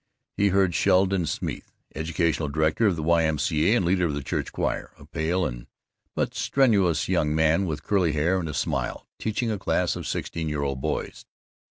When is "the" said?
2.95-3.03, 4.15-4.23